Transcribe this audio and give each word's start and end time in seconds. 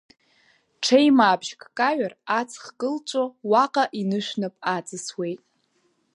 Ҽеимаабжьк 0.83 1.61
каҩыр 1.77 2.13
аҵх 2.39 2.63
кылҵәо, 2.79 3.23
уаҟа 3.51 3.83
инышәнап 3.99 4.55
ааҵысуеит. 4.69 5.41